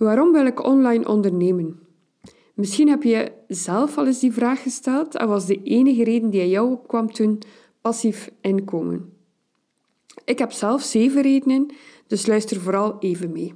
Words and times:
Waarom 0.00 0.32
wil 0.32 0.46
ik 0.46 0.64
online 0.64 1.08
ondernemen? 1.08 1.78
Misschien 2.54 2.88
heb 2.88 3.02
je 3.02 3.32
zelf 3.48 3.98
al 3.98 4.06
eens 4.06 4.20
die 4.20 4.32
vraag 4.32 4.62
gesteld 4.62 5.16
en 5.16 5.28
was 5.28 5.46
de 5.46 5.62
enige 5.62 6.04
reden 6.04 6.30
die 6.30 6.40
aan 6.40 6.48
jou 6.48 6.70
opkwam 6.70 7.12
toen 7.12 7.38
passief 7.80 8.30
inkomen. 8.40 9.12
Ik 10.24 10.38
heb 10.38 10.52
zelf 10.52 10.82
zeven 10.82 11.22
redenen, 11.22 11.72
dus 12.06 12.26
luister 12.26 12.60
vooral 12.60 12.98
even 12.98 13.32
mee. 13.32 13.54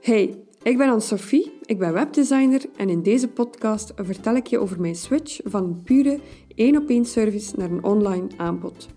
Hey, 0.00 0.44
ik 0.62 0.76
ben 0.76 0.88
Anne-Sophie, 0.88 1.52
ik 1.64 1.78
ben 1.78 1.92
webdesigner 1.92 2.64
en 2.76 2.88
in 2.88 3.02
deze 3.02 3.28
podcast 3.28 3.92
vertel 3.96 4.34
ik 4.34 4.46
je 4.46 4.58
over 4.58 4.80
mijn 4.80 4.96
switch 4.96 5.40
van 5.44 5.82
pure 5.84 6.20
één-op-één 6.60 7.04
service 7.04 7.56
naar 7.56 7.70
een 7.70 7.84
online 7.84 8.26
aanbod. 8.36 8.88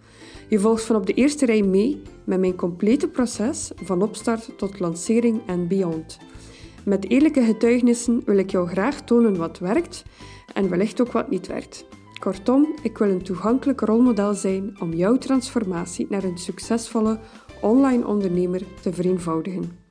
Je 0.48 0.60
volgt 0.60 0.84
van 0.84 0.96
op 0.96 1.06
de 1.06 1.14
eerste 1.14 1.46
rij 1.46 1.62
mee 1.62 2.02
met 2.24 2.40
mijn 2.40 2.56
complete 2.56 3.08
proces 3.08 3.72
van 3.76 4.02
opstart 4.02 4.58
tot 4.58 4.80
lancering 4.80 5.42
en 5.46 5.68
beyond. 5.68 6.18
Met 6.86 7.10
eerlijke 7.10 7.42
getuigenissen 7.42 8.22
wil 8.26 8.38
ik 8.38 8.52
jou 8.52 8.68
graag 8.68 9.02
tonen 9.02 9.38
wat 9.38 9.60
werkt 9.60 10.04
en 10.54 10.70
wellicht 10.70 11.02
ook 11.02 11.12
wat 11.12 11.30
niet 11.30 11.48
werkt. 11.48 11.86
Kortom, 12.20 12.68
ik 12.82 12.98
wil 12.98 13.10
een 13.10 13.24
toegankelijk 13.24 13.82
rolmodel 13.82 14.34
zijn 14.34 14.82
om 14.82 14.94
jouw 14.94 15.18
transformatie 15.18 16.08
naar 16.10 16.24
een 16.24 16.38
succesvolle 16.38 17.20
online 17.62 18.08
ondernemer 18.08 18.62
te 18.82 18.94
vereenvoudigen. 18.94 19.83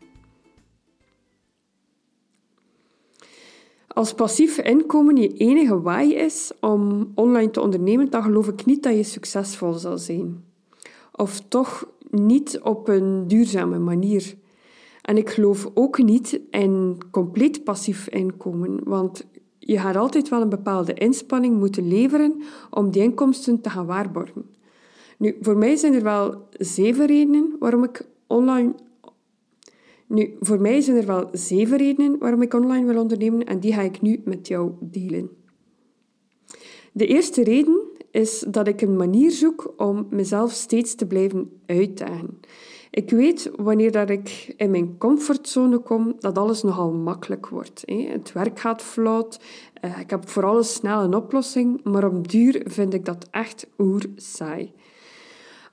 Als 3.94 4.14
passief 4.14 4.58
inkomen 4.58 5.16
je 5.16 5.28
enige 5.28 5.80
waai 5.80 6.14
is 6.14 6.52
om 6.60 7.12
online 7.14 7.50
te 7.50 7.60
ondernemen, 7.60 8.10
dan 8.10 8.22
geloof 8.22 8.48
ik 8.48 8.64
niet 8.64 8.82
dat 8.82 8.94
je 8.94 9.02
succesvol 9.02 9.72
zal 9.72 9.98
zijn. 9.98 10.44
Of 11.12 11.40
toch 11.48 11.88
niet 12.10 12.60
op 12.62 12.88
een 12.88 13.28
duurzame 13.28 13.78
manier. 13.78 14.34
En 15.02 15.16
ik 15.16 15.30
geloof 15.30 15.70
ook 15.74 15.98
niet 15.98 16.40
in 16.50 16.98
compleet 17.10 17.64
passief 17.64 18.08
inkomen, 18.08 18.80
want 18.84 19.26
je 19.58 19.78
gaat 19.78 19.96
altijd 19.96 20.28
wel 20.28 20.40
een 20.40 20.48
bepaalde 20.48 20.94
inspanning 20.94 21.58
moeten 21.58 21.88
leveren 21.88 22.42
om 22.70 22.90
die 22.90 23.02
inkomsten 23.02 23.60
te 23.60 23.70
gaan 23.70 23.86
waarborgen. 23.86 24.44
Nu, 25.18 25.36
voor 25.40 25.56
mij 25.56 25.76
zijn 25.76 25.94
er 25.94 26.02
wel 26.02 26.48
zeven 26.52 27.06
redenen 27.06 27.56
waarom 27.58 27.84
ik 27.84 28.06
online. 28.26 28.74
Nu, 30.12 30.36
voor 30.40 30.60
mij 30.60 30.80
zijn 30.80 30.96
er 30.96 31.06
wel 31.06 31.28
zeven 31.32 31.76
redenen 31.76 32.18
waarom 32.18 32.42
ik 32.42 32.54
online 32.54 32.86
wil 32.86 33.00
ondernemen 33.00 33.46
en 33.46 33.60
die 33.60 33.72
ga 33.72 33.80
ik 33.80 34.00
nu 34.00 34.20
met 34.24 34.48
jou 34.48 34.70
delen. 34.80 35.30
De 36.92 37.06
eerste 37.06 37.44
reden 37.44 37.80
is 38.10 38.44
dat 38.48 38.68
ik 38.68 38.80
een 38.80 38.96
manier 38.96 39.30
zoek 39.30 39.74
om 39.76 40.06
mezelf 40.10 40.52
steeds 40.52 40.94
te 40.94 41.06
blijven 41.06 41.60
uitdagen. 41.66 42.40
Ik 42.90 43.10
weet 43.10 43.50
wanneer 43.56 43.92
dat 43.92 44.10
ik 44.10 44.54
in 44.56 44.70
mijn 44.70 44.98
comfortzone 44.98 45.78
kom, 45.78 46.14
dat 46.18 46.38
alles 46.38 46.62
nogal 46.62 46.92
makkelijk 46.92 47.48
wordt. 47.48 47.82
Het 47.86 48.32
werk 48.32 48.60
gaat 48.60 48.82
vlot, 48.82 49.40
eh, 49.80 49.98
ik 49.98 50.10
heb 50.10 50.28
voor 50.28 50.44
alles 50.44 50.74
snel 50.74 51.02
een 51.02 51.14
oplossing, 51.14 51.84
maar 51.84 52.04
op 52.04 52.28
duur 52.28 52.62
vind 52.64 52.94
ik 52.94 53.04
dat 53.04 53.28
echt 53.30 53.66
oer 53.78 54.02
saai. 54.16 54.72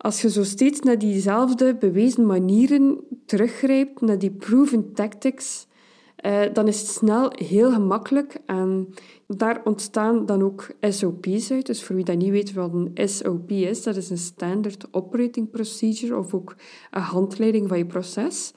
Als 0.01 0.21
je 0.21 0.29
zo 0.29 0.43
steeds 0.43 0.79
naar 0.79 0.97
diezelfde 0.97 1.75
bewezen 1.75 2.25
manieren 2.25 2.99
teruggrijpt, 3.25 4.01
naar 4.01 4.19
die 4.19 4.31
proven 4.31 4.93
tactics, 4.93 5.67
eh, 6.15 6.41
dan 6.53 6.67
is 6.67 6.79
het 6.79 6.89
snel 6.89 7.31
heel 7.35 7.71
gemakkelijk 7.71 8.37
en 8.45 8.93
daar 9.27 9.61
ontstaan 9.63 10.25
dan 10.25 10.43
ook 10.43 10.67
SOP's 10.81 11.51
uit. 11.51 11.65
Dus 11.65 11.83
voor 11.83 11.95
wie 11.95 12.05
dat 12.05 12.17
niet 12.17 12.29
weet 12.29 12.53
wat 12.53 12.73
een 12.73 13.09
SOP 13.09 13.51
is, 13.51 13.83
dat 13.83 13.95
is 13.95 14.09
een 14.09 14.17
Standard 14.17 14.87
Operating 14.91 15.49
Procedure 15.49 16.17
of 16.17 16.33
ook 16.33 16.55
een 16.91 17.01
handleiding 17.01 17.67
van 17.67 17.77
je 17.77 17.85
proces. 17.85 18.53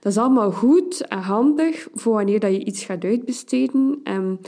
Dat 0.00 0.12
is 0.12 0.18
allemaal 0.18 0.50
goed 0.50 1.06
en 1.06 1.18
handig 1.18 1.88
voor 1.94 2.12
wanneer 2.12 2.40
dat 2.40 2.52
je 2.52 2.64
iets 2.64 2.84
gaat 2.84 3.04
uitbesteden. 3.04 4.00
En 4.02 4.40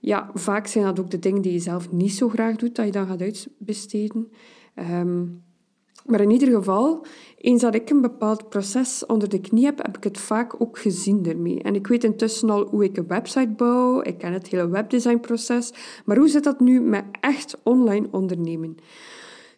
ja, 0.00 0.30
vaak 0.34 0.66
zijn 0.66 0.84
dat 0.84 1.00
ook 1.00 1.10
de 1.10 1.18
dingen 1.18 1.42
die 1.42 1.52
je 1.52 1.58
zelf 1.58 1.92
niet 1.92 2.12
zo 2.12 2.28
graag 2.28 2.56
doet, 2.56 2.74
dat 2.74 2.86
je 2.86 2.92
dan 2.92 3.06
gaat 3.06 3.20
uitbesteden. 3.20 4.32
Um, 4.76 5.42
maar 6.06 6.20
in 6.20 6.30
ieder 6.30 6.48
geval, 6.48 7.06
eens 7.38 7.60
dat 7.60 7.74
ik 7.74 7.90
een 7.90 8.00
bepaald 8.00 8.48
proces 8.48 9.06
onder 9.06 9.28
de 9.28 9.40
knie 9.40 9.64
heb, 9.64 9.78
heb 9.78 9.96
ik 9.96 10.04
het 10.04 10.18
vaak 10.18 10.60
ook 10.60 10.78
gezien 10.78 11.26
ermee. 11.26 11.62
En 11.62 11.74
ik 11.74 11.86
weet 11.86 12.04
intussen 12.04 12.50
al 12.50 12.66
hoe 12.66 12.84
ik 12.84 12.96
een 12.96 13.06
website 13.06 13.52
bouw, 13.56 14.02
ik 14.02 14.18
ken 14.18 14.32
het 14.32 14.48
hele 14.48 14.68
webdesignproces, 14.68 15.72
maar 16.04 16.16
hoe 16.16 16.28
zit 16.28 16.44
dat 16.44 16.60
nu 16.60 16.80
met 16.80 17.04
echt 17.20 17.56
online 17.62 18.08
ondernemen? 18.10 18.76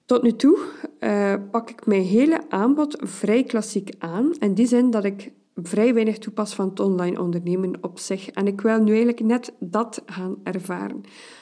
Tot 0.07 0.23
nu 0.23 0.33
toe 0.33 0.59
uh, 1.01 1.35
pak 1.51 1.71
ik 1.71 1.87
mijn 1.87 2.03
hele 2.03 2.41
aanbod 2.49 2.97
vrij 3.01 3.43
klassiek 3.43 3.95
aan, 3.99 4.33
in 4.39 4.55
die 4.55 4.67
zin 4.67 4.91
dat 4.91 5.05
ik 5.05 5.33
vrij 5.55 5.95
weinig 5.95 6.19
toepas 6.19 6.55
van 6.55 6.69
het 6.69 6.81
online 6.81 7.21
ondernemen 7.21 7.73
op 7.81 7.99
zich. 7.99 8.29
En 8.29 8.47
ik 8.47 8.61
wil 8.61 8.79
nu 8.79 8.89
eigenlijk 8.89 9.21
net 9.21 9.53
dat 9.59 10.03
gaan 10.07 10.37
ervaren, 10.43 11.01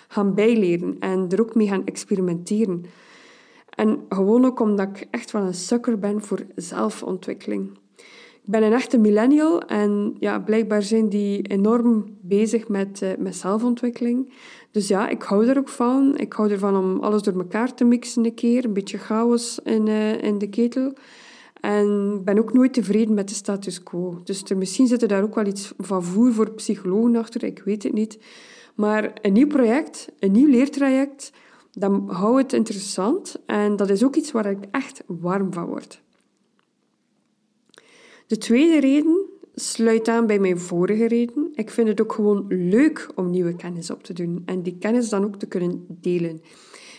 gaan 0.09 0.35
bijleren 0.35 0.97
en 0.99 1.27
er 1.29 1.41
ook 1.41 1.55
mee 1.55 1.69
gaan 1.69 1.85
experimenteren. 1.85 2.85
En 3.77 3.99
gewoon 4.09 4.45
ook 4.45 4.61
omdat 4.61 4.89
ik 4.89 5.07
echt 5.11 5.31
wel 5.31 5.43
een 5.43 5.55
sukker 5.55 5.99
ben 5.99 6.21
voor 6.21 6.47
zelfontwikkeling. 6.57 7.71
Ik 8.45 8.51
ben 8.51 8.63
een 8.63 8.73
echte 8.73 8.99
millennial 8.99 9.63
en 9.63 10.17
ja, 10.19 10.39
blijkbaar 10.39 10.83
zijn 10.83 11.09
die 11.09 11.43
enorm 11.43 12.05
bezig 12.21 12.69
met, 12.69 13.01
uh, 13.03 13.11
met 13.19 13.37
zelfontwikkeling. 13.37 14.33
Dus 14.71 14.89
ja, 14.89 15.09
ik 15.09 15.23
hou 15.23 15.47
er 15.47 15.59
ook 15.59 15.69
van. 15.69 16.19
Ik 16.19 16.33
hou 16.33 16.51
ervan 16.51 16.77
om 16.77 17.01
alles 17.01 17.23
door 17.23 17.35
elkaar 17.35 17.75
te 17.75 17.85
mixen 17.85 18.25
een 18.25 18.35
keer. 18.35 18.65
Een 18.65 18.73
beetje 18.73 18.99
chaos 18.99 19.59
in, 19.65 19.87
uh, 19.87 20.23
in 20.23 20.39
de 20.39 20.49
ketel. 20.49 20.93
En 21.61 22.21
ben 22.25 22.39
ook 22.39 22.53
nooit 22.53 22.73
tevreden 22.73 23.15
met 23.15 23.29
de 23.29 23.35
status 23.35 23.83
quo. 23.83 24.21
Dus 24.25 24.43
er, 24.43 24.57
misschien 24.57 24.87
zit 24.87 25.03
er 25.03 25.09
daar 25.09 25.23
ook 25.23 25.35
wel 25.35 25.47
iets 25.47 25.73
van 25.79 26.05
voer 26.05 26.33
voor 26.33 26.51
psychologen 26.51 27.17
achter, 27.17 27.45
ik 27.45 27.63
weet 27.65 27.83
het 27.83 27.93
niet. 27.93 28.19
Maar 28.75 29.13
een 29.21 29.33
nieuw 29.33 29.47
project, 29.47 30.09
een 30.19 30.33
nieuw 30.33 30.49
leertraject, 30.49 31.33
dan 31.73 32.11
hou 32.11 32.39
het 32.39 32.53
interessant 32.53 33.37
en 33.47 33.77
dat 33.77 33.91
is 33.91 34.05
ook 34.05 34.17
iets 34.17 34.33
waar 34.33 34.51
ik 34.51 34.65
echt 34.71 35.03
warm 35.07 35.53
van 35.53 35.67
word. 35.67 36.03
De 38.27 38.39
tweede 38.39 38.81
reden 38.81 39.27
sluit 39.55 40.09
aan 40.09 40.27
bij 40.27 40.39
mijn 40.39 40.59
vorige 40.59 41.07
reden. 41.07 41.51
Ik 41.55 41.71
vind 41.71 41.89
het 41.89 42.01
ook 42.01 42.13
gewoon 42.13 42.45
leuk 42.49 43.09
om 43.15 43.31
nieuwe 43.31 43.57
kennis 43.57 43.91
op 43.91 44.03
te 44.03 44.13
doen 44.13 44.43
en 44.47 44.63
die 44.63 44.77
kennis 44.79 45.09
dan 45.09 45.25
ook 45.25 45.37
te 45.37 45.47
kunnen 45.47 45.87
delen. 45.89 46.41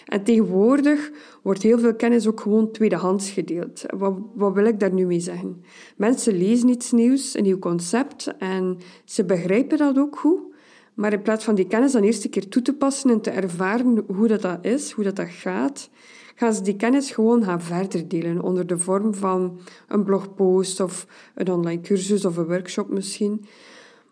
En 0.06 0.24
tegenwoordig 0.24 1.12
wordt 1.44 1.62
heel 1.62 1.80
veel 1.80 1.96
kennis 1.96 2.28
ook 2.28 2.40
gewoon 2.40 2.72
tweedehands 2.72 3.30
gedeeld. 3.30 3.84
Wat, 3.98 4.14
wat 4.34 4.54
wil 4.54 4.66
ik 4.66 4.80
daar 4.80 4.94
nu 4.94 5.06
mee 5.06 5.20
zeggen? 5.20 5.64
Mensen 5.98 6.38
lezen 6.38 6.70
iets 6.70 6.92
nieuws, 6.92 7.38
een 7.38 7.44
nieuw 7.44 7.60
concept 7.60 8.38
en 8.38 8.78
ze 9.06 9.26
begrijpen 9.26 9.78
dat 9.78 9.98
ook 9.98 10.18
goed. 10.18 10.53
Maar 10.94 11.14
in 11.14 11.22
plaats 11.22 11.44
van 11.44 11.56
die 11.56 11.68
kennis 11.68 11.92
dan 11.92 12.04
eerst 12.04 12.24
een 12.24 12.30
keer 12.30 12.48
toe 12.48 12.62
te 12.62 12.74
passen 12.74 13.10
en 13.10 13.22
te 13.22 13.30
ervaren 13.30 14.04
hoe 14.08 14.28
dat, 14.28 14.42
dat 14.42 14.66
is, 14.66 14.92
hoe 14.92 15.04
dat, 15.04 15.16
dat 15.16 15.30
gaat, 15.30 15.90
gaan 16.36 16.54
ze 16.54 16.62
die 16.62 16.76
kennis 16.76 17.12
gewoon 17.12 17.44
gaan 17.44 17.62
verder 17.62 18.08
delen 18.08 18.42
onder 18.42 18.68
de 18.68 18.78
vorm 18.78 19.14
van 19.14 19.60
een 19.88 20.04
blogpost 20.04 20.80
of 20.80 21.08
een 21.36 21.52
online 21.52 21.82
cursus 21.82 22.26
of 22.26 22.38
een 22.38 22.48
workshop 22.48 22.90
misschien. 22.90 23.46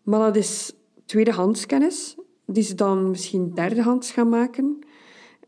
Maar 0.04 0.20
dat 0.20 0.36
is 0.36 0.74
tweedehands 1.06 1.66
kennis, 1.66 2.16
die 2.46 2.64
ze 2.64 2.76
dan 2.76 3.10
misschien 3.10 3.52
derdehands 3.54 4.12
gaan 4.12 4.30
maken. 4.30 4.80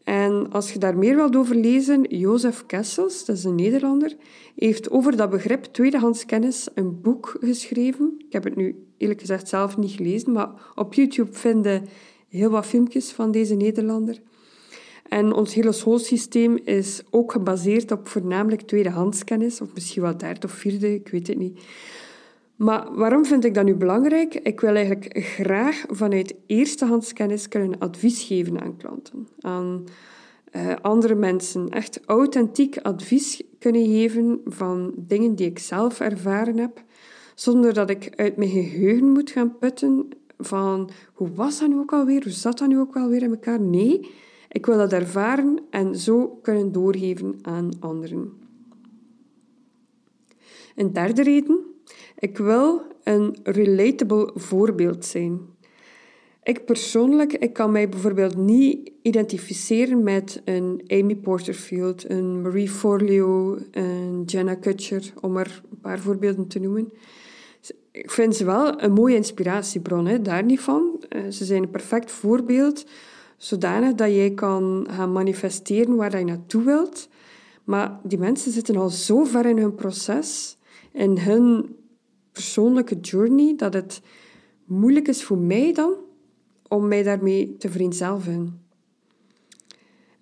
En 0.04 0.52
als 0.52 0.74
je 0.74 0.80
daar 0.80 0.98
meer 0.98 1.16
wilt 1.16 1.36
over 1.36 1.56
lezen, 1.56 2.02
Jozef 2.02 2.66
Kessels, 2.66 3.26
dat 3.26 3.38
is 3.38 3.44
een 3.44 3.56
Nederlander, 3.56 4.16
heeft 4.56 4.92
over 4.92 5.16
dat 5.16 5.30
begrip 5.30 5.64
tweedehands 5.64 6.26
kennis 6.26 6.68
een 6.74 7.02
boek 7.02 7.38
geschreven. 7.40 8.16
Ik 8.28 8.34
heb 8.34 8.44
het 8.44 8.56
nu 8.56 8.76
eerlijk 8.98 9.20
gezegd 9.20 9.48
zelf 9.48 9.78
niet 9.78 9.92
gelezen, 9.92 10.32
maar 10.32 10.50
op 10.76 10.94
YouTube 10.94 11.34
vinden 11.34 11.86
heel 12.30 12.50
wat 12.50 12.66
filmpjes 12.66 13.12
van 13.12 13.32
deze 13.32 13.56
Nederlander. 13.56 14.22
En 15.10 15.34
ons 15.34 15.54
hele 15.54 15.72
schoolsysteem 15.72 16.58
is 16.64 17.02
ook 17.10 17.32
gebaseerd 17.32 17.92
op 17.92 18.08
voornamelijk 18.08 18.62
tweedehands 18.62 19.24
kennis, 19.24 19.62
of 19.62 19.74
misschien 19.74 20.02
wel 20.02 20.18
derde 20.18 20.48
of 20.48 20.52
vierde, 20.52 20.94
ik 20.94 21.08
weet 21.08 21.28
het 21.28 21.38
niet. 21.38 21.60
Maar 22.56 22.96
waarom 22.96 23.26
vind 23.26 23.46
ik 23.46 23.54
dat 23.54 23.66
nu 23.66 23.76
belangrijk? 23.76 24.34
Ik 24.34 24.60
wil 24.60 24.76
eigenlijk 24.76 25.18
graag 25.18 25.84
vanuit 25.88 26.36
eerstehands 26.48 27.14
kennis 27.14 27.48
kunnen 27.48 27.80
advies 27.80 28.24
geven 28.24 28.62
aan 28.62 28.78
klanten, 28.78 29.28
aan 29.40 29.84
uh, 30.56 30.74
andere 30.82 31.16
mensen. 31.16 31.70
Echt 31.70 32.00
authentiek 32.06 32.78
advies 32.78 33.42
kunnen 33.60 33.86
geven 33.86 34.42
van 34.46 34.94
dingen 34.98 35.36
die 35.36 35.48
ik 35.48 35.60
zelf 35.60 36.00
ervaren 36.00 36.58
heb, 36.58 36.84
zonder 37.36 37.74
dat 37.74 37.90
ik 37.90 38.14
uit 38.16 38.38
mijn 38.38 38.50
geheugen 38.50 39.12
moet 39.12 39.32
gaan 39.32 39.58
putten 39.58 40.10
van 40.38 40.90
hoe 41.14 41.32
was 41.34 41.60
dat 41.60 41.70
nu 41.70 41.78
ook 41.78 41.94
alweer, 41.94 42.24
hoe 42.24 42.32
zat 42.32 42.58
dat 42.58 42.68
nu 42.68 42.80
ook 42.80 42.96
alweer 42.96 43.24
in 43.24 43.32
elkaar. 43.32 43.60
Nee, 43.60 44.10
ik 44.50 44.66
wil 44.66 44.78
dat 44.78 44.94
ervaren 44.94 45.60
en 45.70 45.96
zo 45.96 46.28
kunnen 46.42 46.72
doorgeven 46.72 47.36
aan 47.42 47.70
anderen. 47.80 48.34
Een 50.76 50.94
derde 50.94 51.24
reden 51.24 51.74
ik 52.24 52.38
wil 52.38 52.82
een 53.04 53.36
relatable 53.44 54.32
voorbeeld 54.36 55.06
zijn. 55.06 55.40
Ik 56.44 56.66
persoonlijk 56.66 57.34
ik 57.34 57.54
kan 57.54 57.72
mij 57.72 57.90
bijvoorbeeld 57.90 58.38
niet 58.38 58.92
identificeren 59.02 60.04
met 60.04 60.42
een 60.46 60.84
Amy 60.88 61.16
Porterfield, 61.16 62.10
een 62.10 62.42
Marie 62.42 62.70
Forleo, 62.70 63.58
een 63.72 64.24
Jenna 64.26 64.56
Kutcher, 64.56 65.14
om 65.22 65.38
er 65.38 65.62
paar 65.84 66.00
voorbeelden 66.00 66.48
te 66.48 66.60
noemen. 66.60 66.92
ik 67.92 68.12
vind 68.12 68.36
ze 68.36 68.46
wel 68.46 68.82
een 68.82 68.94
mooie 68.94 69.16
inspiratiebron, 69.16 70.06
hè, 70.06 70.22
daar 70.22 70.44
niet 70.44 70.60
van. 70.60 71.04
Eh, 71.10 71.22
ze 71.30 71.46
zijn 71.46 71.64
een 71.64 71.70
perfect 71.70 72.12
voorbeeld, 72.12 72.86
zodanig 73.38 73.94
dat 73.94 74.10
jij 74.10 74.32
kan 74.32 74.88
gaan 74.90 75.12
manifesteren 75.12 75.96
waar 75.96 76.20
je 76.20 76.26
naartoe 76.26 76.64
wilt. 76.64 77.10
Maar 77.64 78.00
die 78.04 78.18
mensen 78.18 78.52
zitten 78.52 78.76
al 78.76 78.90
zo 78.90 79.24
ver 79.24 79.46
in 79.46 79.58
hun 79.58 79.76
proces, 79.76 80.58
in 80.92 81.18
hun 81.18 81.76
persoonlijke 82.32 83.00
journey, 83.00 83.54
dat 83.56 83.74
het 83.74 84.02
moeilijk 84.66 85.08
is 85.08 85.24
voor 85.24 85.38
mij 85.38 85.74
dan 85.74 85.94
om 86.68 86.88
mij 86.88 87.04
daarmee 87.04 87.58
te 87.58 87.70
vereenzelvigen. 87.70 88.62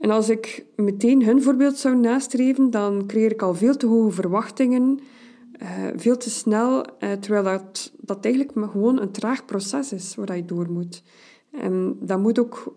En 0.01 0.09
als 0.09 0.29
ik 0.29 0.65
meteen 0.75 1.25
hun 1.25 1.41
voorbeeld 1.41 1.77
zou 1.77 1.95
nastreven, 1.95 2.69
dan 2.69 3.05
creëer 3.07 3.31
ik 3.31 3.41
al 3.41 3.53
veel 3.53 3.77
te 3.77 3.85
hoge 3.85 4.11
verwachtingen, 4.11 4.99
uh, 5.61 5.87
veel 5.95 6.17
te 6.17 6.29
snel, 6.29 6.85
uh, 6.99 7.11
terwijl 7.11 7.43
dat, 7.43 7.91
dat 7.97 8.23
eigenlijk 8.23 8.55
maar 8.55 8.69
gewoon 8.69 9.01
een 9.01 9.11
traag 9.11 9.45
proces 9.45 9.93
is 9.93 10.15
waar 10.15 10.35
je 10.35 10.45
door 10.45 10.71
moet. 10.71 11.03
En 11.51 11.97
dat 11.99 12.19
moet 12.19 12.39
ook 12.39 12.75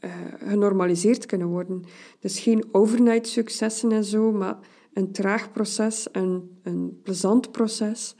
uh, 0.00 0.10
genormaliseerd 0.48 1.26
kunnen 1.26 1.48
worden. 1.48 1.82
Dus 2.20 2.40
geen 2.40 2.64
overnight 2.72 3.28
successen 3.28 3.92
en 3.92 4.04
zo, 4.04 4.32
maar 4.32 4.58
een 4.92 5.12
traag 5.12 5.52
proces, 5.52 6.08
een, 6.12 6.58
een 6.62 7.00
plezant 7.02 7.50
proces. 7.50 8.16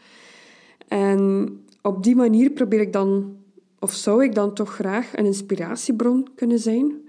En 0.88 1.48
op 1.82 2.02
die 2.02 2.16
manier 2.16 2.50
probeer 2.50 2.80
ik 2.80 2.92
dan, 2.92 3.36
of 3.78 3.92
zou 3.92 4.24
ik 4.24 4.34
dan 4.34 4.54
toch 4.54 4.74
graag 4.74 5.16
een 5.16 5.26
inspiratiebron 5.26 6.28
kunnen 6.34 6.58
zijn. 6.58 7.02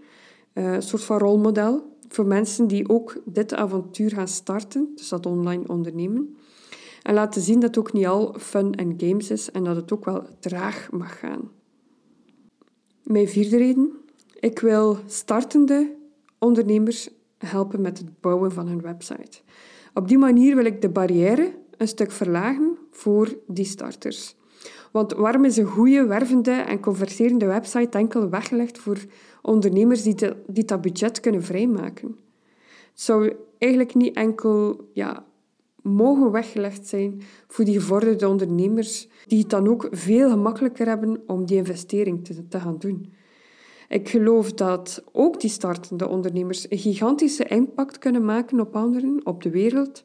Een 0.53 0.81
soort 0.81 1.03
van 1.03 1.17
rolmodel 1.17 1.97
voor 2.07 2.25
mensen 2.25 2.67
die 2.67 2.89
ook 2.89 3.21
dit 3.25 3.53
avontuur 3.53 4.11
gaan 4.11 4.27
starten, 4.27 4.91
dus 4.95 5.09
dat 5.09 5.25
online 5.25 5.67
ondernemen. 5.67 6.35
En 7.05 7.13
laten 7.13 7.41
zien 7.41 7.59
dat 7.59 7.75
het 7.75 7.77
ook 7.77 7.93
niet 7.93 8.05
al 8.05 8.35
fun 8.39 8.75
en 8.75 8.93
games 8.97 9.31
is 9.31 9.51
en 9.51 9.63
dat 9.63 9.75
het 9.75 9.93
ook 9.93 10.05
wel 10.05 10.23
traag 10.39 10.91
mag 10.91 11.19
gaan. 11.19 11.51
Mijn 13.03 13.27
vierde 13.27 13.57
reden. 13.57 13.91
Ik 14.39 14.59
wil 14.59 14.97
startende 15.05 15.95
ondernemers 16.39 17.09
helpen 17.37 17.81
met 17.81 17.97
het 17.97 18.21
bouwen 18.21 18.51
van 18.51 18.67
hun 18.67 18.81
website. 18.81 19.41
Op 19.93 20.07
die 20.07 20.17
manier 20.17 20.55
wil 20.55 20.65
ik 20.65 20.81
de 20.81 20.89
barrière 20.89 21.53
een 21.77 21.87
stuk 21.87 22.11
verlagen 22.11 22.77
voor 22.91 23.37
die 23.47 23.65
starters. 23.65 24.35
Want 24.91 25.13
waarom 25.13 25.45
is 25.45 25.57
een 25.57 25.65
goede, 25.65 26.05
wervende 26.05 26.51
en 26.51 26.79
converterende 26.79 27.45
website 27.45 27.97
enkel 27.97 28.29
weggelegd 28.29 28.77
voor 28.77 28.97
ondernemers 29.41 30.03
die, 30.03 30.15
die 30.47 30.65
dat 30.65 30.81
budget 30.81 31.19
kunnen 31.19 31.43
vrijmaken? 31.43 32.15
Het 32.91 33.01
zou 33.01 33.35
eigenlijk 33.57 33.95
niet 33.95 34.15
enkel 34.15 34.89
ja, 34.93 35.25
mogen 35.85 36.31
weggelegd 36.31 36.87
zijn 36.87 37.21
voor 37.47 37.65
die 37.65 37.79
gevorderde 37.79 38.27
ondernemers, 38.27 39.07
die 39.27 39.39
het 39.39 39.49
dan 39.49 39.67
ook 39.67 39.87
veel 39.91 40.29
gemakkelijker 40.29 40.87
hebben 40.87 41.21
om 41.27 41.45
die 41.45 41.57
investering 41.57 42.25
te, 42.49 42.59
gaan 42.59 42.77
doen. 42.77 43.13
Ik 43.89 44.09
geloof 44.09 44.53
dat 44.53 45.03
ook 45.11 45.39
die 45.39 45.49
startende 45.49 46.07
ondernemers 46.07 46.71
een 46.71 46.77
gigantische 46.77 47.45
impact 47.45 47.97
kunnen 47.97 48.25
maken 48.25 48.59
op 48.59 48.75
anderen, 48.75 49.21
op 49.23 49.43
de 49.43 49.49
wereld, 49.49 50.03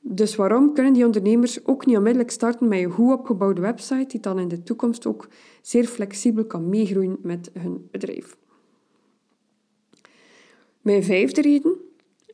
dus 0.00 0.36
waarom 0.36 0.74
kunnen 0.74 0.92
die 0.92 1.04
ondernemers 1.04 1.66
ook 1.66 1.86
niet 1.86 1.96
onmiddellijk 1.96 2.30
starten 2.30 2.68
met 2.68 2.78
een 2.78 2.90
goed 2.90 3.12
opgebouwde 3.12 3.60
website 3.60 4.06
die 4.08 4.20
dan 4.20 4.38
in 4.38 4.48
de 4.48 4.62
toekomst 4.62 5.06
ook 5.06 5.28
zeer 5.62 5.84
flexibel 5.84 6.44
kan 6.44 6.68
meegroeien 6.68 7.18
met 7.22 7.50
hun 7.52 7.88
bedrijf? 7.90 8.36
Mijn 10.80 11.04
vijfde 11.04 11.40
reden. 11.40 11.76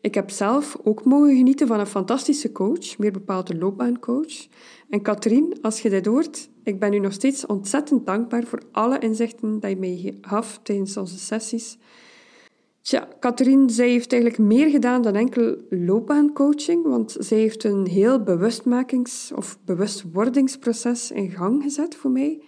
Ik 0.02 0.14
heb 0.14 0.30
zelf 0.30 0.76
ook 0.82 1.04
mogen 1.04 1.36
genieten 1.36 1.66
van 1.66 1.80
een 1.80 1.86
fantastische 1.86 2.52
coach, 2.52 2.98
meer 2.98 3.12
bepaald 3.12 3.50
een 3.50 3.58
loopbaancoach. 3.58 4.46
En 4.88 5.02
Katrien, 5.02 5.56
als 5.60 5.80
je 5.80 5.90
dit 5.90 6.06
hoort, 6.06 6.48
ik 6.62 6.78
ben 6.80 6.92
u 6.92 6.98
nog 6.98 7.12
steeds 7.12 7.46
ontzettend 7.46 8.06
dankbaar 8.06 8.44
voor 8.44 8.62
alle 8.72 8.98
inzichten 8.98 9.60
die 9.60 9.70
je 9.70 9.76
mij 9.76 10.18
gaf 10.20 10.60
tijdens 10.62 10.96
onze 10.96 11.18
sessies. 11.18 11.78
Tja, 12.80 13.08
Katrien, 13.20 13.70
zij 13.70 13.88
heeft 13.88 14.12
eigenlijk 14.12 14.42
meer 14.42 14.70
gedaan 14.70 15.02
dan 15.02 15.14
enkel 15.14 15.56
loopbaancoaching, 15.70 16.84
want 16.84 17.16
zij 17.18 17.38
heeft 17.38 17.64
een 17.64 17.86
heel 17.86 18.22
bewustmakings- 18.22 19.32
of 19.34 19.58
bewustwordingsproces 19.64 21.10
in 21.10 21.30
gang 21.30 21.62
gezet 21.62 21.94
voor 21.94 22.10
mij, 22.10 22.42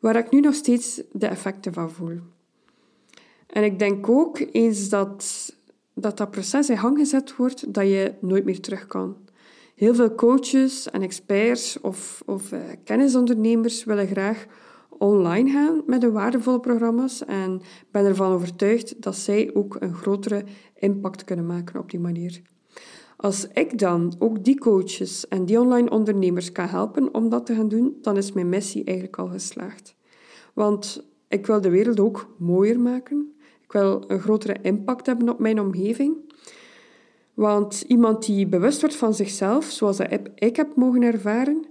waar 0.00 0.16
ik 0.16 0.30
nu 0.30 0.40
nog 0.40 0.54
steeds 0.54 1.02
de 1.12 1.26
effecten 1.26 1.72
van 1.72 1.90
voel. 1.90 2.18
En 3.46 3.64
ik 3.64 3.78
denk 3.78 4.08
ook 4.08 4.42
eens 4.52 4.88
dat 4.88 5.50
dat, 5.94 6.16
dat 6.16 6.30
proces 6.30 6.70
in 6.70 6.78
gang 6.78 6.98
gezet 6.98 7.36
wordt, 7.36 7.74
dat 7.74 7.84
je 7.84 8.14
nooit 8.20 8.44
meer 8.44 8.60
terug 8.60 8.86
kan. 8.86 9.16
Heel 9.74 9.94
veel 9.94 10.14
coaches 10.14 10.90
en 10.90 11.02
experts 11.02 11.80
of, 11.80 12.22
of 12.26 12.52
uh, 12.52 12.60
kennisondernemers 12.84 13.84
willen 13.84 14.06
graag 14.06 14.46
online 14.88 15.50
gaan 15.50 15.82
met 15.86 16.00
de 16.00 16.10
waardevolle 16.10 16.60
programma's 16.60 17.24
en 17.24 17.60
ben 17.90 18.04
ervan 18.04 18.32
overtuigd 18.32 19.02
dat 19.02 19.16
zij 19.16 19.50
ook 19.54 19.76
een 19.80 19.94
grotere 19.94 20.44
impact 20.74 21.24
kunnen 21.24 21.46
maken 21.46 21.80
op 21.80 21.90
die 21.90 22.00
manier. 22.00 22.42
Als 23.16 23.46
ik 23.52 23.78
dan 23.78 24.14
ook 24.18 24.44
die 24.44 24.58
coaches 24.58 25.28
en 25.28 25.44
die 25.44 25.60
online 25.60 25.90
ondernemers 25.90 26.52
kan 26.52 26.68
helpen 26.68 27.14
om 27.14 27.28
dat 27.28 27.46
te 27.46 27.54
gaan 27.54 27.68
doen, 27.68 27.98
dan 28.00 28.16
is 28.16 28.32
mijn 28.32 28.48
missie 28.48 28.84
eigenlijk 28.84 29.18
al 29.18 29.28
geslaagd. 29.28 29.96
Want 30.54 31.06
ik 31.28 31.46
wil 31.46 31.60
de 31.60 31.70
wereld 31.70 32.00
ook 32.00 32.34
mooier 32.38 32.80
maken. 32.80 33.34
Ik 33.72 33.80
wil 33.80 34.04
een 34.06 34.20
grotere 34.20 34.56
impact 34.62 35.06
hebben 35.06 35.28
op 35.28 35.38
mijn 35.38 35.60
omgeving. 35.60 36.16
Want 37.34 37.84
iemand 37.86 38.26
die 38.26 38.46
bewust 38.46 38.80
wordt 38.80 38.96
van 38.96 39.14
zichzelf, 39.14 39.64
zoals 39.64 39.98
ik 40.34 40.56
heb 40.56 40.76
mogen 40.76 41.02
ervaren, 41.02 41.66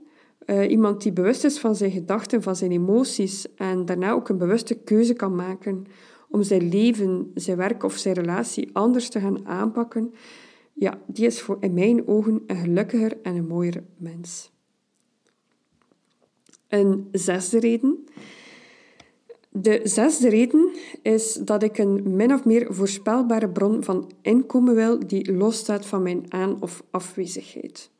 uh, 0.46 0.70
iemand 0.70 1.02
die 1.02 1.12
bewust 1.12 1.44
is 1.44 1.60
van 1.60 1.76
zijn 1.76 1.92
gedachten, 1.92 2.42
van 2.42 2.56
zijn 2.56 2.72
emoties 2.72 3.56
en 3.56 3.86
daarna 3.86 4.12
ook 4.12 4.30
een 4.30 4.38
bewuste 4.38 4.76
keuze 4.76 5.14
kan 5.14 5.36
maken 5.36 5.86
om 6.30 6.44
zijn 6.44 6.70
leven, 6.70 7.32
zijn 7.36 7.58
werk 7.58 7.84
of 7.84 7.98
zijn 7.98 8.16
relatie 8.16 8.70
anders 8.74 9.10
te 9.10 9.20
gaan 9.20 9.48
aanpakken, 9.48 10.14
ja, 10.74 11.00
die 11.08 11.26
is 11.26 11.42
voor 11.42 11.58
in 11.60 11.74
mijn 11.74 12.08
ogen 12.08 12.44
een 12.48 12.58
gelukkiger 12.58 13.22
en 13.22 13.36
een 13.36 13.48
mooier 13.48 13.84
mens. 13.98 14.52
Een 16.68 17.08
zesde 17.12 17.60
reden. 17.60 18.06
De 19.54 19.82
zesde 19.84 20.30
reden 20.30 20.72
is 21.02 21.34
dat 21.34 21.64
ik 21.64 21.78
een 21.78 22.16
min 22.16 22.34
of 22.34 22.46
meer 22.46 22.74
voorspelbare 22.74 23.50
bron 23.50 23.84
van 23.84 24.12
inkomen 24.22 24.76
wil 24.76 25.08
die 25.08 25.34
losstaat 25.34 25.86
van 25.86 26.02
mijn 26.02 26.26
aan- 26.30 26.62
of 26.62 26.84
afwezigheid. 26.92 27.92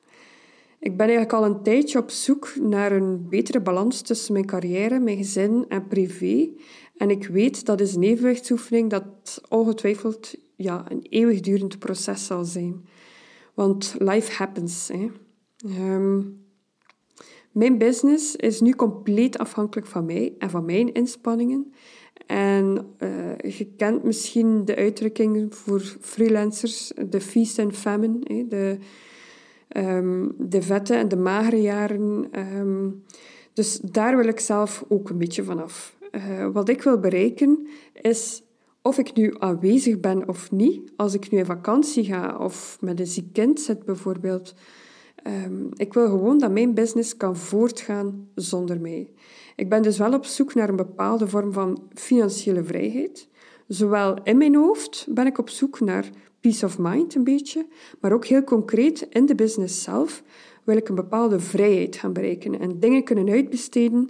Ik 0.80 0.98
ben 0.98 1.08
eigenlijk 1.08 1.34
al 1.34 1.46
een 1.46 1.64
tijdje 1.64 2.00
op 2.00 2.10
zoek 2.10 2.56
naar 2.60 2.92
een 2.92 3.30
betere 3.30 3.62
balans 3.62 4.02
tussen 4.02 4.34
mijn 4.34 4.46
carrière, 4.46 5.00
mijn 5.00 5.18
gezin 5.18 5.66
en 5.68 5.88
privé. 5.88 6.50
En 6.98 7.10
ik 7.10 7.28
weet 7.28 7.66
dat 7.66 7.82
is 7.82 7.96
een 7.96 8.04
evenwichtsoefening 8.04 8.90
dat 8.90 9.42
ongetwijfeld 9.50 10.36
ja, 10.56 10.86
een 10.92 11.06
eeuwigdurend 11.10 11.80
proces 11.80 12.26
zal 12.26 12.46
zijn. 12.46 12.86
Want 13.54 13.96
life 13.98 14.32
happens. 14.32 14.88
Hè. 14.88 15.08
Ehm, 15.66 16.20
mijn 17.52 17.78
business 17.78 18.36
is 18.36 18.62
nu 18.62 18.72
compleet 18.76 19.38
afhankelijk 19.38 19.88
van 19.88 20.06
mij 20.06 20.34
en 20.38 20.50
van 20.50 20.66
mijn 20.66 20.94
inspanningen. 20.94 21.74
En 22.26 22.88
uh, 23.00 23.52
je 23.58 23.68
kent 23.78 24.04
misschien 24.04 24.66
de 24.66 24.76
uitdrukking 24.76 25.56
voor 25.56 25.82
freelancers, 26.00 26.92
de 27.10 27.22
feast 27.22 27.60
and 27.60 27.76
famine. 27.76 28.48
De, 28.48 28.78
Ehm, 29.72 30.28
de 30.38 30.62
vette 30.62 30.96
en 30.96 31.08
de 31.08 31.16
magere 31.16 31.62
jaren. 31.62 32.28
Ehm, 32.32 32.90
dus 33.54 33.80
daar 33.80 34.18
wil 34.18 34.28
ik 34.28 34.40
zelf 34.40 34.86
ook 34.88 35.10
een 35.10 35.18
beetje 35.18 35.44
vanaf. 35.44 35.96
Uh, 36.12 36.48
wat 36.54 36.70
ik 36.70 36.82
wil 36.82 37.00
bereiken 37.00 37.68
is 38.02 38.44
of 38.82 38.98
ik 38.98 39.14
nu 39.14 39.34
aanwezig 39.38 40.00
ben 40.00 40.28
of 40.28 40.52
niet, 40.52 40.92
als 40.96 41.14
ik 41.14 41.32
nu 41.32 41.38
in 41.38 41.46
vakantie 41.46 42.04
ga 42.04 42.38
of 42.38 42.78
met 42.82 43.00
een 43.00 43.08
ziek 43.08 43.34
kind 43.34 43.60
zit 43.60 43.86
bijvoorbeeld. 43.86 44.54
Um, 45.28 45.70
ik 45.74 45.94
wil 45.94 46.06
gewoon 46.06 46.38
dat 46.38 46.52
mijn 46.52 46.74
business 46.74 47.18
kan 47.18 47.38
voortgaan 47.38 48.28
zonder 48.36 48.82
mij. 48.82 49.12
Ik 49.56 49.70
ben 49.70 49.82
dus 49.82 49.98
wel 49.98 50.14
op 50.14 50.26
zoek 50.26 50.54
naar 50.54 50.70
een 50.70 50.76
bepaalde 50.76 51.28
vorm 51.28 51.54
van 51.54 51.84
financiële 51.94 52.64
vrijheid. 52.64 53.30
Zowel 53.68 54.24
in 54.24 54.38
mijn 54.38 54.56
hoofd 54.56 55.08
ben 55.10 55.26
ik 55.26 55.38
op 55.38 55.50
zoek 55.50 55.80
naar 55.80 56.10
peace 56.40 56.66
of 56.66 56.78
mind 56.80 57.16
een 57.16 57.24
beetje, 57.24 57.66
maar 58.00 58.12
ook 58.12 58.26
heel 58.26 58.44
concreet 58.44 59.08
in 59.10 59.26
de 59.26 59.36
business 59.36 59.84
zelf 59.84 60.24
wil 60.64 60.78
ik 60.78 60.90
een 60.90 60.96
bepaalde 60.96 61.40
vrijheid 61.40 61.96
gaan 61.96 62.14
bereiken 62.14 62.60
en 62.60 62.80
dingen 62.80 63.04
kunnen 63.04 63.30
uitbesteden 63.30 64.10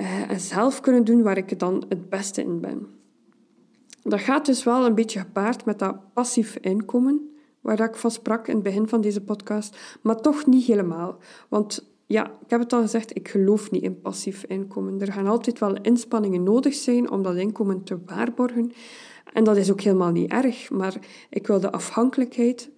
uh, 0.00 0.30
en 0.30 0.40
zelf 0.40 0.80
kunnen 0.80 1.04
doen 1.04 1.22
waar 1.22 1.36
ik 1.36 1.58
dan 1.58 1.84
het 1.88 2.08
beste 2.08 2.42
in 2.42 2.60
ben. 2.60 2.86
Dat 4.02 4.20
gaat 4.20 4.46
dus 4.46 4.64
wel 4.64 4.86
een 4.86 4.94
beetje 4.94 5.18
gepaard 5.18 5.64
met 5.64 5.78
dat 5.78 6.12
passief 6.12 6.56
inkomen, 6.56 7.30
waar 7.60 7.80
ik 7.80 7.96
van 7.96 8.10
sprak 8.10 8.48
in 8.48 8.54
het 8.54 8.62
begin 8.62 8.88
van 8.88 9.00
deze 9.00 9.20
podcast, 9.20 9.98
maar 10.02 10.20
toch 10.20 10.46
niet 10.46 10.66
helemaal. 10.66 11.18
Want 11.48 11.88
ja, 12.06 12.26
ik 12.26 12.50
heb 12.50 12.60
het 12.60 12.72
al 12.72 12.80
gezegd, 12.80 13.16
ik 13.16 13.28
geloof 13.28 13.70
niet 13.70 13.82
in 13.82 14.00
passief 14.00 14.44
inkomen. 14.44 15.00
Er 15.00 15.12
gaan 15.12 15.26
altijd 15.26 15.58
wel 15.58 15.80
inspanningen 15.80 16.42
nodig 16.42 16.74
zijn 16.74 17.10
om 17.10 17.22
dat 17.22 17.36
inkomen 17.36 17.82
te 17.82 17.98
waarborgen. 18.06 18.72
En 19.32 19.44
dat 19.44 19.56
is 19.56 19.70
ook 19.70 19.80
helemaal 19.80 20.10
niet 20.10 20.30
erg, 20.30 20.70
maar 20.70 20.96
ik 21.30 21.46
wil 21.46 21.60
de 21.60 21.72
afhankelijkheid 21.72 22.70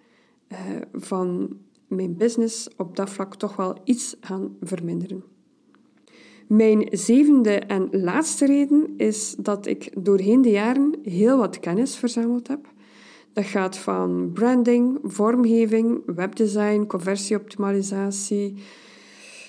uh, 0.49 0.59
van 0.93 1.57
mijn 1.87 2.17
business 2.17 2.69
op 2.77 2.97
dat 2.97 3.11
vlak 3.11 3.35
toch 3.35 3.57
wel 3.57 3.77
iets 3.85 4.17
gaan 4.21 4.57
verminderen. 4.61 5.25
Mijn 6.47 6.89
zevende 6.91 7.59
en 7.59 7.89
laatste 7.91 8.47
reden 8.47 8.95
is 8.97 9.35
dat 9.39 9.67
ik 9.67 10.05
doorheen 10.05 10.43
de 10.43 10.51
jaren 10.51 10.99
heel 11.03 11.39
wat 11.39 11.61
kennis 11.61 11.97
verzameld 11.97 12.49
heb. 12.49 12.72
Dat 13.33 13.45
gaat 13.45 13.77
van 13.77 14.31
branding, 14.33 14.99
vormgeving, 15.03 16.03
webdesign, 16.07 16.87
conversieoptimalisatie, 16.87 18.55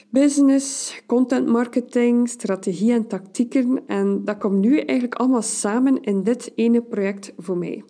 business, 0.09 1.01
content 1.05 1.47
marketing, 1.47 2.29
strategie 2.29 2.91
en 2.91 3.07
tactieken. 3.07 3.87
En 3.87 4.25
dat 4.25 4.37
komt 4.37 4.59
nu 4.59 4.77
eigenlijk 4.77 5.15
allemaal 5.15 5.41
samen 5.41 6.01
in 6.01 6.23
dit 6.23 6.51
ene 6.55 6.81
project 6.81 7.33
voor 7.37 7.57
mij. 7.57 7.83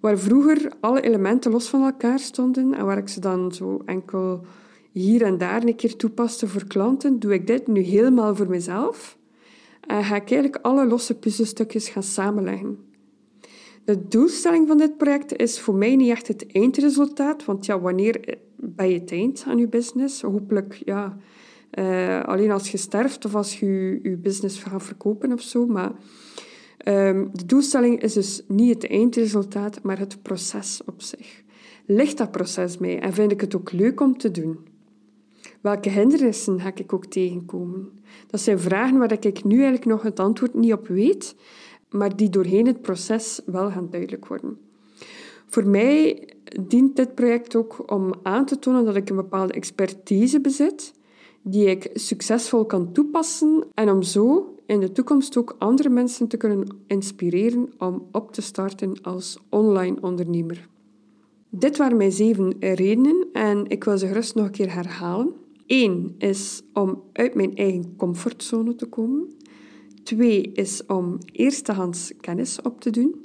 Waar 0.00 0.18
vroeger 0.18 0.72
alle 0.80 1.00
elementen 1.00 1.50
los 1.50 1.68
van 1.68 1.82
elkaar 1.82 2.18
stonden 2.18 2.74
en 2.74 2.84
waar 2.84 2.98
ik 2.98 3.08
ze 3.08 3.20
dan 3.20 3.52
zo 3.52 3.82
enkel 3.84 4.40
hier 4.92 5.22
en 5.22 5.38
daar 5.38 5.62
een 5.62 5.76
keer 5.76 5.96
toepaste 5.96 6.48
voor 6.48 6.66
klanten, 6.66 7.18
doe 7.18 7.34
ik 7.34 7.46
dit 7.46 7.66
nu 7.66 7.80
helemaal 7.80 8.36
voor 8.36 8.48
mezelf 8.48 9.18
en 9.80 10.04
ga 10.04 10.14
ik 10.14 10.30
eigenlijk 10.30 10.64
alle 10.64 10.86
losse 10.86 11.18
puzzelstukjes 11.18 11.88
gaan 11.88 12.02
samenleggen. 12.02 12.78
De 13.86 14.08
doelstelling 14.08 14.68
van 14.68 14.78
dit 14.78 14.96
project 14.96 15.36
is 15.36 15.60
voor 15.60 15.74
mij 15.74 15.96
niet 15.96 16.10
echt 16.10 16.28
het 16.28 16.46
eindresultaat, 16.52 17.44
want 17.44 17.66
ja, 17.66 17.80
wanneer 17.80 18.38
ben 18.56 18.88
je 18.88 18.98
het 18.98 19.12
eind 19.12 19.44
aan 19.46 19.58
je 19.58 19.68
business? 19.68 20.22
Hopelijk, 20.22 20.82
ja, 20.84 21.16
uh, 21.78 22.22
alleen 22.24 22.50
als 22.50 22.70
je 22.70 22.76
sterft 22.76 23.24
of 23.24 23.34
als 23.34 23.60
je 23.60 23.98
je 24.02 24.16
business 24.16 24.62
gaat 24.62 24.82
verkopen 24.82 25.32
of 25.32 25.40
zo, 25.40 25.66
maar 25.66 25.92
um, 26.84 27.30
de 27.32 27.46
doelstelling 27.46 28.02
is 28.02 28.12
dus 28.12 28.42
niet 28.48 28.74
het 28.74 28.90
eindresultaat, 28.90 29.82
maar 29.82 29.98
het 29.98 30.22
proces 30.22 30.80
op 30.86 31.02
zich. 31.02 31.42
Ligt 31.84 32.18
dat 32.18 32.30
proces 32.30 32.78
mij 32.78 33.00
en 33.00 33.12
vind 33.12 33.32
ik 33.32 33.40
het 33.40 33.56
ook 33.56 33.72
leuk 33.72 34.00
om 34.00 34.18
te 34.18 34.30
doen? 34.30 34.58
Welke 35.60 35.88
hindernissen 35.88 36.60
ga 36.60 36.70
ik 36.74 36.92
ook 36.92 37.06
tegenkomen? 37.06 37.88
Dat 38.26 38.40
zijn 38.40 38.58
vragen 38.58 38.98
waar 38.98 39.12
ik 39.12 39.44
nu 39.44 39.54
eigenlijk 39.54 39.84
nog 39.84 40.02
het 40.02 40.20
antwoord 40.20 40.54
niet 40.54 40.72
op 40.72 40.86
weet, 40.88 41.36
maar 41.90 42.16
die 42.16 42.28
doorheen 42.28 42.66
het 42.66 42.82
proces 42.82 43.40
wel 43.46 43.70
gaan 43.70 43.90
duidelijk 43.90 44.26
worden. 44.26 44.58
Voor 45.46 45.66
mij 45.66 46.28
dient 46.60 46.96
dit 46.96 47.14
project 47.14 47.56
ook 47.56 47.92
om 47.92 48.14
aan 48.22 48.46
te 48.46 48.58
tonen 48.58 48.84
dat 48.84 48.96
ik 48.96 49.10
een 49.10 49.16
bepaalde 49.16 49.52
expertise 49.52 50.40
bezit, 50.40 50.92
die 51.42 51.66
ik 51.66 51.90
succesvol 51.92 52.64
kan 52.64 52.92
toepassen 52.92 53.66
en 53.74 53.90
om 53.90 54.02
zo 54.02 54.54
in 54.66 54.80
de 54.80 54.92
toekomst 54.92 55.36
ook 55.36 55.56
andere 55.58 55.88
mensen 55.88 56.28
te 56.28 56.36
kunnen 56.36 56.66
inspireren 56.86 57.72
om 57.78 58.06
op 58.12 58.32
te 58.32 58.42
starten 58.42 59.02
als 59.02 59.38
online 59.48 59.96
ondernemer. 60.00 60.68
Dit 61.50 61.76
waren 61.76 61.96
mijn 61.96 62.12
zeven 62.12 62.56
redenen 62.60 63.26
en 63.32 63.66
ik 63.68 63.84
wil 63.84 63.98
ze 63.98 64.06
gerust 64.06 64.34
nog 64.34 64.46
een 64.46 64.52
keer 64.52 64.72
herhalen. 64.72 65.32
Eén 65.66 66.14
is 66.18 66.62
om 66.72 67.02
uit 67.12 67.34
mijn 67.34 67.56
eigen 67.56 67.96
comfortzone 67.96 68.74
te 68.74 68.86
komen. 68.86 69.34
Twee 70.06 70.52
is 70.52 70.86
om 70.86 71.18
eerstehands 71.32 72.12
kennis 72.20 72.62
op 72.62 72.80
te 72.80 72.90
doen. 72.90 73.24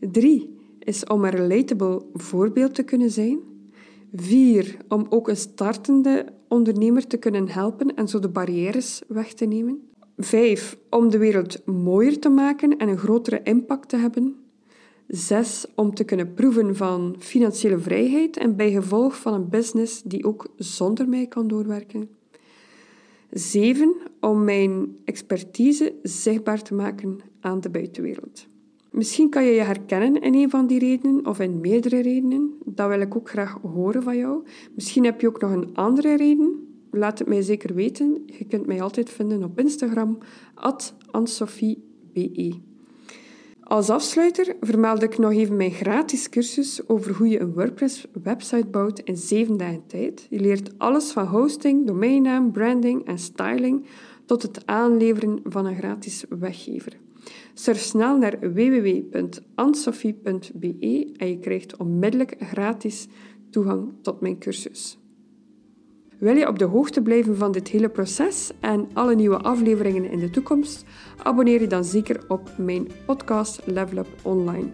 Drie 0.00 0.58
is 0.78 1.04
om 1.04 1.24
een 1.24 1.30
relatable 1.30 2.02
voorbeeld 2.14 2.74
te 2.74 2.82
kunnen 2.82 3.10
zijn. 3.10 3.40
Vier, 4.12 4.76
om 4.88 5.06
ook 5.08 5.28
een 5.28 5.36
startende 5.36 6.26
ondernemer 6.48 7.06
te 7.06 7.16
kunnen 7.16 7.48
helpen 7.48 7.94
en 7.94 8.08
zo 8.08 8.18
de 8.18 8.28
barrières 8.28 9.02
weg 9.08 9.32
te 9.32 9.44
nemen. 9.44 9.80
Vijf, 10.16 10.78
om 10.90 11.10
de 11.10 11.18
wereld 11.18 11.66
mooier 11.66 12.18
te 12.18 12.28
maken 12.28 12.76
en 12.76 12.88
een 12.88 12.98
grotere 12.98 13.40
impact 13.42 13.88
te 13.88 13.96
hebben. 13.96 14.36
Zes, 15.06 15.66
om 15.74 15.94
te 15.94 16.04
kunnen 16.04 16.34
proeven 16.34 16.76
van 16.76 17.16
financiële 17.18 17.78
vrijheid 17.78 18.36
en 18.36 18.56
bij 18.56 18.70
gevolg 18.70 19.16
van 19.16 19.34
een 19.34 19.48
business 19.48 20.02
die 20.02 20.24
ook 20.24 20.48
zonder 20.56 21.08
mij 21.08 21.26
kan 21.26 21.48
doorwerken. 21.48 22.20
Zeven, 23.32 23.94
om 24.20 24.44
mijn 24.44 24.96
expertise 25.04 25.94
zichtbaar 26.02 26.62
te 26.62 26.74
maken 26.74 27.18
aan 27.40 27.60
de 27.60 27.70
buitenwereld. 27.70 28.46
Misschien 28.90 29.30
kan 29.30 29.44
je 29.44 29.52
je 29.52 29.60
herkennen 29.60 30.22
in 30.22 30.34
een 30.34 30.50
van 30.50 30.66
die 30.66 30.78
redenen 30.78 31.26
of 31.26 31.40
in 31.40 31.60
meerdere 31.60 32.00
redenen. 32.00 32.54
Dat 32.64 32.88
wil 32.88 33.00
ik 33.00 33.16
ook 33.16 33.28
graag 33.28 33.58
horen 33.62 34.02
van 34.02 34.16
jou. 34.16 34.44
Misschien 34.74 35.04
heb 35.04 35.20
je 35.20 35.28
ook 35.28 35.40
nog 35.40 35.50
een 35.50 35.74
andere 35.74 36.16
reden. 36.16 36.66
Laat 36.90 37.18
het 37.18 37.28
mij 37.28 37.42
zeker 37.42 37.74
weten. 37.74 38.22
Je 38.26 38.44
kunt 38.44 38.66
mij 38.66 38.82
altijd 38.82 39.10
vinden 39.10 39.44
op 39.44 39.58
Instagram, 39.58 40.18
ansofiebe. 41.10 42.60
Als 43.72 43.90
afsluiter 43.90 44.56
vermeld 44.60 45.02
ik 45.02 45.18
nog 45.18 45.32
even 45.32 45.56
mijn 45.56 45.70
gratis 45.70 46.28
cursus 46.28 46.88
over 46.88 47.16
hoe 47.16 47.28
je 47.28 47.40
een 47.40 47.52
WordPress-website 47.52 48.66
bouwt 48.66 48.98
in 48.98 49.16
7 49.16 49.56
dagen 49.56 49.86
tijd. 49.86 50.26
Je 50.30 50.40
leert 50.40 50.78
alles 50.78 51.10
van 51.10 51.26
hosting, 51.26 51.86
domeinnaam, 51.86 52.52
branding 52.52 53.06
en 53.06 53.18
styling 53.18 53.86
tot 54.26 54.42
het 54.42 54.66
aanleveren 54.66 55.40
van 55.44 55.66
een 55.66 55.76
gratis 55.76 56.24
weggever. 56.28 56.92
Surf 57.54 57.80
snel 57.80 58.18
naar 58.18 58.38
www.ansofie.be 58.40 61.12
en 61.16 61.28
je 61.28 61.38
krijgt 61.38 61.76
onmiddellijk 61.76 62.34
gratis 62.38 63.06
toegang 63.50 63.92
tot 64.02 64.20
mijn 64.20 64.38
cursus. 64.38 65.01
Wil 66.22 66.36
je 66.36 66.48
op 66.48 66.58
de 66.58 66.64
hoogte 66.64 67.02
blijven 67.02 67.36
van 67.36 67.52
dit 67.52 67.68
hele 67.68 67.88
proces 67.88 68.50
en 68.60 68.88
alle 68.92 69.14
nieuwe 69.14 69.38
afleveringen 69.38 70.10
in 70.10 70.18
de 70.18 70.30
toekomst? 70.30 70.84
Abonneer 71.22 71.60
je 71.60 71.66
dan 71.66 71.84
zeker 71.84 72.24
op 72.28 72.50
mijn 72.58 72.88
podcast 73.06 73.60
Level 73.64 73.98
Up 73.98 74.08
Online. 74.22 74.70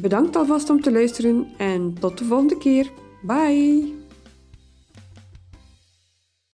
Bedankt 0.00 0.36
alvast 0.36 0.70
om 0.70 0.80
te 0.80 0.92
luisteren 0.92 1.46
en 1.56 1.94
tot 2.00 2.18
de 2.18 2.24
volgende 2.24 2.58
keer. 2.58 2.90
Bye! 3.22 3.97